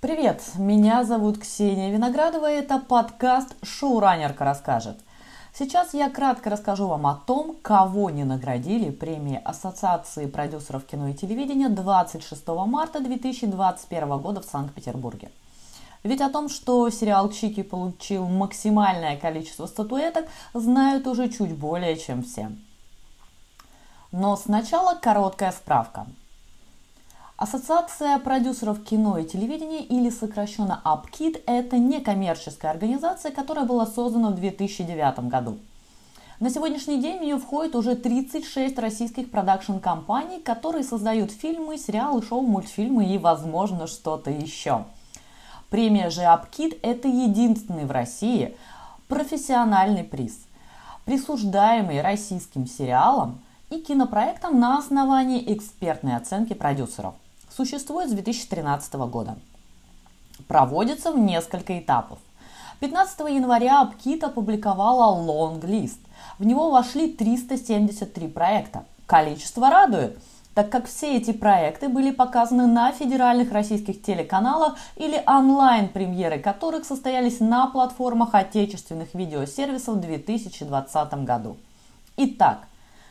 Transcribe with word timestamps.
Привет, 0.00 0.42
меня 0.56 1.04
зовут 1.04 1.40
Ксения 1.40 1.92
Виноградова, 1.92 2.50
и 2.50 2.56
это 2.56 2.78
подкаст 2.78 3.54
«Шоураннерка 3.62 4.46
расскажет». 4.46 4.96
Сейчас 5.52 5.92
я 5.92 6.08
кратко 6.08 6.48
расскажу 6.48 6.86
вам 6.86 7.06
о 7.06 7.16
том, 7.16 7.54
кого 7.60 8.08
не 8.08 8.24
наградили 8.24 8.88
премии 8.88 9.38
Ассоциации 9.44 10.24
продюсеров 10.24 10.86
кино 10.86 11.08
и 11.08 11.12
телевидения 11.12 11.68
26 11.68 12.48
марта 12.48 13.00
2021 13.00 14.18
года 14.20 14.40
в 14.40 14.46
Санкт-Петербурге. 14.46 15.30
Ведь 16.02 16.22
о 16.22 16.30
том, 16.30 16.48
что 16.48 16.88
сериал 16.88 17.28
«Чики» 17.28 17.62
получил 17.62 18.26
максимальное 18.26 19.18
количество 19.18 19.66
статуэток, 19.66 20.24
знают 20.54 21.06
уже 21.06 21.28
чуть 21.28 21.54
более 21.54 21.98
чем 21.98 22.22
все. 22.22 22.50
Но 24.12 24.34
сначала 24.36 24.94
короткая 24.94 25.52
справка– 25.52 26.06
Ассоциация 27.40 28.18
продюсеров 28.18 28.84
кино 28.84 29.16
и 29.16 29.24
телевидения 29.24 29.82
или 29.82 30.10
сокращенно 30.10 30.78
АПКИТ– 30.84 31.42
это 31.46 31.78
некоммерческая 31.78 32.70
организация, 32.70 33.32
которая 33.32 33.64
была 33.64 33.86
создана 33.86 34.28
в 34.28 34.34
2009 34.34 35.20
году. 35.20 35.56
На 36.38 36.50
сегодняшний 36.50 37.00
день 37.00 37.18
в 37.18 37.22
нее 37.22 37.38
входит 37.38 37.76
уже 37.76 37.96
36 37.96 38.78
российских 38.78 39.30
продакшн-компаний, 39.30 40.40
которые 40.40 40.84
создают 40.84 41.32
фильмы, 41.32 41.78
сериалы, 41.78 42.22
шоу, 42.22 42.42
мультфильмы 42.42 43.06
и, 43.06 43.16
возможно, 43.16 43.86
что-то 43.86 44.30
еще. 44.30 44.84
Премия 45.70 46.10
же 46.10 46.24
АПКИТ– 46.24 46.78
это 46.82 47.08
единственный 47.08 47.86
в 47.86 47.90
России 47.90 48.54
профессиональный 49.08 50.04
приз, 50.04 50.40
присуждаемый 51.06 52.02
российским 52.02 52.66
сериалам 52.66 53.40
и 53.70 53.80
кинопроектам 53.80 54.60
на 54.60 54.76
основании 54.76 55.54
экспертной 55.54 56.16
оценки 56.16 56.52
продюсеров– 56.52 57.14
существует 57.50 58.08
с 58.08 58.12
2013 58.12 58.94
года. 58.94 59.36
Проводится 60.48 61.12
в 61.12 61.18
несколько 61.18 61.78
этапов. 61.78 62.18
15 62.80 63.20
января 63.20 63.82
Апкит 63.82 64.24
опубликовала 64.24 65.14
лонг-лист. 65.14 66.00
В 66.38 66.46
него 66.46 66.70
вошли 66.70 67.12
373 67.12 68.28
проекта. 68.28 68.84
Количество 69.06 69.68
радует, 69.68 70.18
так 70.54 70.70
как 70.70 70.86
все 70.86 71.16
эти 71.16 71.32
проекты 71.32 71.88
были 71.88 72.10
показаны 72.10 72.66
на 72.66 72.92
федеральных 72.92 73.52
российских 73.52 74.02
телеканалах 74.02 74.76
или 74.96 75.22
онлайн-премьеры 75.26 76.38
которых 76.38 76.84
состоялись 76.84 77.40
на 77.40 77.66
платформах 77.66 78.34
отечественных 78.34 79.14
видеосервисов 79.14 79.96
в 79.96 80.00
2020 80.00 81.14
году. 81.24 81.56
Итак, 82.16 82.60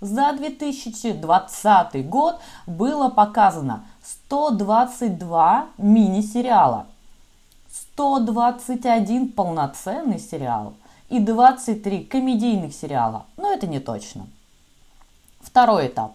за 0.00 0.32
2020 0.32 2.08
год 2.08 2.40
было 2.66 3.08
показано 3.08 3.84
122 4.02 5.66
мини-сериала, 5.78 6.86
121 7.70 9.28
полноценный 9.28 10.18
сериал 10.18 10.74
и 11.08 11.20
23 11.20 12.04
комедийных 12.04 12.74
сериала. 12.74 13.26
Но 13.36 13.52
это 13.52 13.66
не 13.66 13.78
точно. 13.78 14.26
Второй 15.40 15.86
этап. 15.86 16.14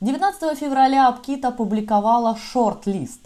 19 0.00 0.58
февраля 0.58 1.08
Апкит 1.08 1.44
опубликовала 1.44 2.36
шорт-лист. 2.36 3.20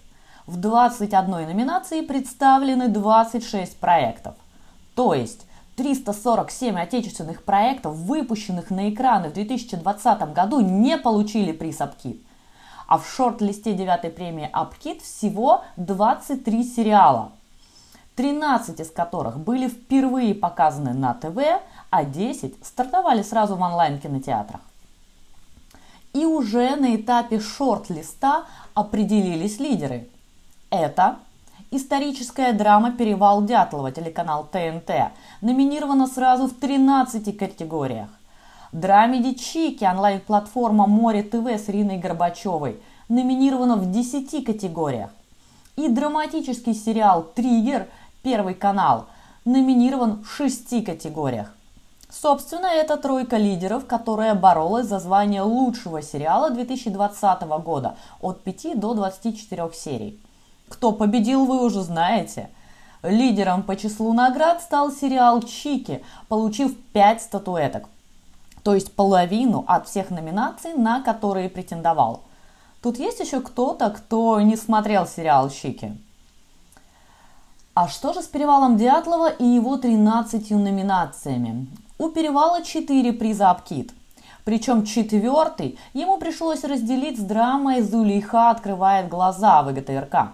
В 0.46 0.56
21 0.56 1.30
номинации 1.30 2.00
представлены 2.02 2.88
26 2.88 3.76
проектов. 3.78 4.34
То 4.94 5.14
есть 5.14 5.46
347 5.76 6.78
отечественных 6.78 7.44
проектов, 7.44 7.96
выпущенных 7.96 8.70
на 8.70 8.90
экраны 8.90 9.30
в 9.30 9.34
2020 9.34 10.34
году, 10.34 10.60
не 10.60 10.98
получили 10.98 11.52
приз 11.52 11.80
Апкит. 11.80 12.20
А 12.92 12.98
в 12.98 13.08
шорт-листе 13.08 13.72
девятой 13.72 14.10
премии 14.10 14.50
Апкит 14.52 15.00
всего 15.00 15.64
23 15.78 16.62
сериала, 16.62 17.32
13 18.16 18.80
из 18.80 18.90
которых 18.90 19.38
были 19.38 19.66
впервые 19.66 20.34
показаны 20.34 20.92
на 20.92 21.14
ТВ, 21.14 21.38
а 21.88 22.04
10 22.04 22.54
стартовали 22.62 23.22
сразу 23.22 23.56
в 23.56 23.62
онлайн-кинотеатрах. 23.62 24.60
И 26.12 26.26
уже 26.26 26.76
на 26.76 26.94
этапе 26.94 27.40
шорт-листа 27.40 28.44
определились 28.74 29.58
лидеры. 29.58 30.06
Это 30.68 31.16
Историческая 31.70 32.52
драма 32.52 32.92
«Перевал 32.92 33.42
Дятлова», 33.42 33.90
телеканал 33.90 34.46
ТНТ, 34.52 35.12
номинирована 35.40 36.06
сразу 36.06 36.46
в 36.46 36.52
13 36.52 37.38
категориях. 37.38 38.10
Драмеди 38.72 39.34
«Чики», 39.34 39.84
онлайн-платформа 39.84 40.86
«Море 40.86 41.22
ТВ» 41.22 41.46
с 41.46 41.68
Риной 41.68 41.98
Горбачевой, 41.98 42.80
номинирована 43.08 43.76
в 43.76 43.90
10 43.90 44.44
категориях. 44.44 45.10
И 45.76 45.88
драматический 45.88 46.74
сериал 46.74 47.22
«Триггер», 47.22 47.88
Первый 48.22 48.54
канал, 48.54 49.06
номинирован 49.44 50.22
в 50.22 50.30
6 50.30 50.84
категориях. 50.84 51.52
Собственно, 52.08 52.66
это 52.66 52.96
тройка 52.96 53.36
лидеров, 53.36 53.84
которая 53.86 54.36
боролась 54.36 54.86
за 54.86 55.00
звание 55.00 55.42
лучшего 55.42 56.02
сериала 56.02 56.50
2020 56.50 57.42
года 57.64 57.96
от 58.20 58.42
5 58.44 58.78
до 58.78 58.94
24 58.94 59.70
серий. 59.74 60.20
Кто 60.68 60.92
победил, 60.92 61.46
вы 61.46 61.64
уже 61.64 61.82
знаете. 61.82 62.48
Лидером 63.02 63.64
по 63.64 63.74
числу 63.74 64.12
наград 64.12 64.62
стал 64.62 64.92
сериал 64.92 65.42
«Чики», 65.42 66.04
получив 66.28 66.78
5 66.92 67.22
статуэток, 67.22 67.88
то 68.62 68.74
есть 68.74 68.94
половину 68.94 69.64
от 69.66 69.88
всех 69.88 70.10
номинаций, 70.10 70.74
на 70.74 71.02
которые 71.02 71.48
претендовал. 71.48 72.22
Тут 72.82 72.98
есть 72.98 73.20
еще 73.20 73.40
кто-то, 73.40 73.90
кто 73.90 74.40
не 74.40 74.56
смотрел 74.56 75.06
сериал 75.06 75.50
«Чики». 75.50 75.96
А 77.74 77.88
что 77.88 78.12
же 78.12 78.22
с 78.22 78.26
«Перевалом 78.26 78.76
Дятлова» 78.76 79.30
и 79.30 79.44
его 79.44 79.76
13 79.78 80.50
номинациями? 80.50 81.68
У 81.98 82.08
«Перевала» 82.08 82.62
4 82.62 83.12
приза 83.14 83.50
«Апкит», 83.50 83.92
причем 84.44 84.84
четвертый 84.84 85.78
ему 85.94 86.18
пришлось 86.18 86.64
разделить 86.64 87.18
с 87.18 87.22
драмой 87.22 87.80
«Зулейха 87.80 88.50
открывает 88.50 89.08
глаза» 89.08 89.62
в 89.62 89.72
ГТРК. 89.72 90.32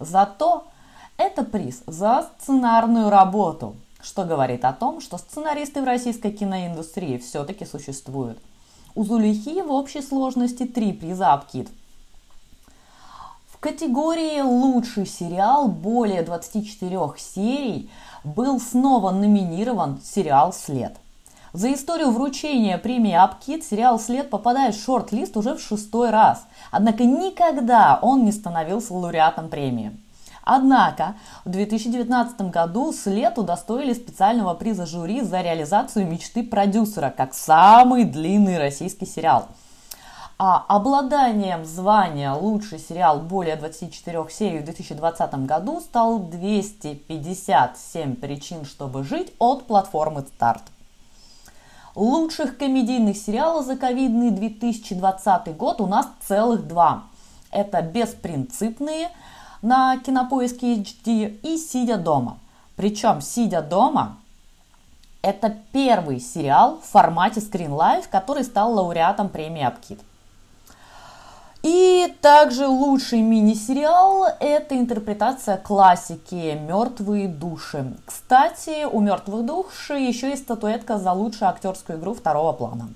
Зато 0.00 0.66
это 1.16 1.44
приз 1.44 1.84
за 1.86 2.28
сценарную 2.38 3.10
работу, 3.10 3.76
что 4.04 4.24
говорит 4.24 4.64
о 4.64 4.72
том, 4.72 5.00
что 5.00 5.18
сценаристы 5.18 5.80
в 5.80 5.84
российской 5.84 6.30
киноиндустрии 6.30 7.18
все-таки 7.18 7.64
существуют. 7.64 8.38
У 8.94 9.02
Зулихи 9.02 9.62
в 9.62 9.72
общей 9.72 10.02
сложности 10.02 10.66
три 10.66 10.92
приза 10.92 11.32
Апкит. 11.32 11.68
В 13.48 13.58
категории 13.58 14.40
«Лучший 14.42 15.06
сериал» 15.06 15.68
более 15.68 16.22
24 16.22 17.00
серий 17.16 17.90
был 18.22 18.60
снова 18.60 19.10
номинирован 19.10 20.00
сериал 20.04 20.52
«След». 20.52 20.94
За 21.54 21.72
историю 21.72 22.10
вручения 22.10 22.78
премии 22.78 23.14
Апкит 23.14 23.64
сериал 23.64 23.98
«След» 23.98 24.28
попадает 24.28 24.74
в 24.74 24.84
шорт-лист 24.84 25.36
уже 25.36 25.54
в 25.54 25.60
шестой 25.60 26.10
раз. 26.10 26.44
Однако 26.70 27.04
никогда 27.04 27.98
он 28.02 28.24
не 28.24 28.32
становился 28.32 28.92
лауреатом 28.92 29.48
премии. 29.48 29.96
Однако 30.44 31.14
в 31.44 31.50
2019 31.50 32.50
году 32.50 32.92
«След» 32.92 33.38
удостоили 33.38 33.94
специального 33.94 34.52
приза 34.54 34.84
жюри 34.84 35.22
за 35.22 35.40
реализацию 35.40 36.06
мечты 36.06 36.42
продюсера 36.42 37.08
как 37.10 37.32
самый 37.32 38.04
длинный 38.04 38.58
российский 38.58 39.06
сериал. 39.06 39.48
А 40.36 40.64
обладанием 40.68 41.64
звания 41.64 42.32
«Лучший 42.32 42.78
сериал 42.78 43.20
более 43.20 43.56
24 43.56 44.26
серий» 44.30 44.58
в 44.58 44.64
2020 44.64 45.34
году 45.46 45.80
стал 45.80 46.18
257 46.18 48.16
причин, 48.16 48.66
чтобы 48.66 49.02
жить 49.04 49.32
от 49.38 49.66
платформы 49.66 50.26
«Старт» 50.34 50.62
лучших 51.94 52.58
комедийных 52.58 53.16
сериалов 53.16 53.66
за 53.66 53.76
ковидный 53.76 54.30
2020 54.30 55.56
год 55.56 55.80
у 55.80 55.86
нас 55.86 56.08
целых 56.26 56.66
два. 56.66 57.04
Это 57.50 57.82
«Беспринципные» 57.82 59.10
на 59.64 59.96
Кинопоиске 59.98 60.76
HD 60.76 61.40
и 61.42 61.56
«Сидя 61.56 61.96
дома». 61.96 62.38
Причем 62.76 63.20
«Сидя 63.22 63.62
дома» 63.62 64.18
это 65.22 65.56
первый 65.72 66.20
сериал 66.20 66.80
в 66.82 66.90
формате 66.90 67.40
Screen 67.40 67.70
Life, 67.70 68.04
который 68.10 68.44
стал 68.44 68.74
лауреатом 68.74 69.30
премии 69.30 69.62
Апкит. 69.62 70.00
И 71.62 72.14
также 72.20 72.66
лучший 72.66 73.22
мини-сериал– 73.22 74.26
это 74.40 74.76
интерпретация 74.78 75.56
классики 75.56 76.58
«Мертвые 76.60 77.26
души». 77.26 77.96
Кстати, 78.04 78.84
у 78.84 79.00
«Мертвых 79.00 79.46
душ» 79.46 79.88
еще 79.88 80.28
есть 80.28 80.42
статуэтка 80.42 80.98
за 80.98 81.12
лучшую 81.12 81.48
актерскую 81.48 81.98
игру 81.98 82.12
второго 82.12 82.52
плана. 82.52 82.90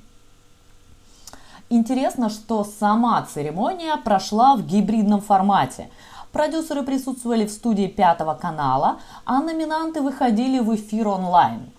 Интересно, 1.71 2.29
что 2.29 2.63
сама 2.63 3.23
церемония 3.23 3.97
прошла 3.97 4.55
в 4.57 4.67
гибридном 4.67 5.23
формате. 5.23 5.89
Продюсеры 6.33 6.83
присутствовали 6.83 7.47
в 7.47 7.51
студии 7.51 7.87
Пятого 7.87 8.35
канала, 8.35 8.99
а 9.25 9.41
номинанты 9.41 10.01
выходили 10.01 10.59
в 10.61 10.75
эфир 10.75 11.09
онлайн– 11.09 11.71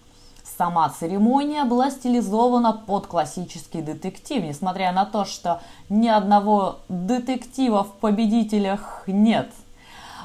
Сама 0.59 0.89
церемония 0.89 1.63
была 1.63 1.89
стилизована 1.89 2.73
под 2.73 3.07
классический 3.07 3.81
детектив, 3.81 4.43
несмотря 4.43 4.91
на 4.91 5.05
то, 5.05 5.23
что 5.23 5.61
ни 5.87 6.09
одного 6.09 6.79
детектива 6.89 7.85
в 7.85 7.93
победителях 7.93 9.03
нет. 9.07 9.49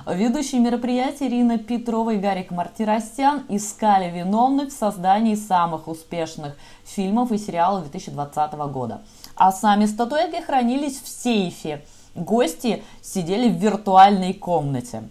Ведущие 0.07 0.61
мероприятия 0.61 1.29
Ирина 1.29 1.57
Петрова 1.59 2.11
и 2.11 2.19
Гарик 2.19 2.51
Мартиросян 2.51 3.45
искали 3.49 4.11
виновных 4.11 4.71
в 4.71 4.77
создании 4.77 5.37
самых 5.37 5.87
успешных 5.87 6.57
фильмов 6.85 7.31
и 7.31 7.39
сериалов 7.39 7.83
2020 7.83 8.53
года. 8.73 9.03
А 9.37 9.53
сами 9.53 9.87
статуэтки 9.87 10.43
хранились 10.43 11.01
в 11.01 11.07
сейфе. 11.07 11.85
Гости 12.15 12.83
сидели 13.03 13.49
в 13.49 13.57
виртуальной 13.57 14.35
комнате. 14.35 15.03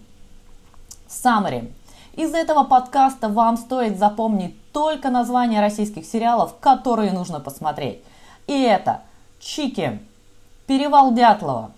Summary. 1.07 1.71
Из 2.13 2.33
этого 2.33 2.63
подкаста 2.63 3.27
вам 3.27 3.57
стоит 3.57 3.97
запомнить 3.97 4.55
только 4.71 5.09
названия 5.09 5.59
российских 5.59 6.05
сериалов, 6.05 6.55
которые 6.59 7.11
нужно 7.11 7.39
посмотреть. 7.39 8.01
И 8.47 8.61
это 8.61 9.01
Чики, 9.39 9.99
Перевал 10.65 11.13
Дятлова, 11.13 11.71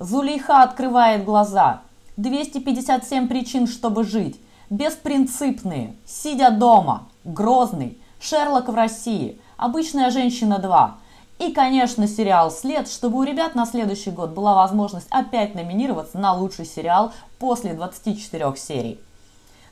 Зулейха 0.00 0.62
открывает 0.62 1.24
глаза, 1.24 1.82
257 2.16 3.28
причин, 3.28 3.66
чтобы 3.68 4.02
жить, 4.02 4.40
Беспринципные, 4.68 5.94
Сидя 6.06 6.50
дома, 6.50 7.06
Грозный, 7.24 7.98
Шерлок 8.20 8.68
в 8.68 8.74
России, 8.74 9.38
Обычная 9.56 10.10
женщина 10.10 10.58
2. 10.58 10.96
И, 11.42 11.50
конечно, 11.50 12.06
сериал 12.06 12.52
«След», 12.52 12.88
чтобы 12.88 13.18
у 13.18 13.24
ребят 13.24 13.56
на 13.56 13.66
следующий 13.66 14.12
год 14.12 14.30
была 14.30 14.54
возможность 14.54 15.08
опять 15.10 15.56
номинироваться 15.56 16.16
на 16.16 16.34
лучший 16.34 16.64
сериал 16.64 17.12
после 17.40 17.74
24 17.74 18.54
серий. 18.54 19.00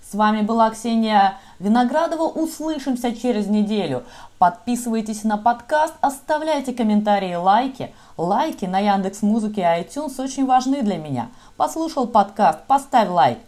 С 0.02 0.14
вами 0.14 0.42
была 0.42 0.70
Ксения 0.70 1.38
Виноградова. 1.60 2.24
Услышимся 2.24 3.14
через 3.14 3.46
неделю. 3.46 4.02
Подписывайтесь 4.38 5.22
на 5.22 5.36
подкаст, 5.36 5.94
оставляйте 6.00 6.72
комментарии, 6.72 7.36
лайки. 7.36 7.94
Лайки 8.16 8.64
на 8.64 8.80
Яндекс 8.80 9.22
Музыке 9.22 9.60
и 9.60 9.84
iTunes 9.84 10.20
очень 10.20 10.46
важны 10.46 10.82
для 10.82 10.96
меня. 10.96 11.28
Послушал 11.56 12.08
подкаст, 12.08 12.64
поставь 12.66 13.10
лайк. 13.10 13.38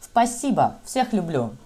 Спасибо, 0.00 0.76
всех 0.84 1.12
люблю. 1.12 1.56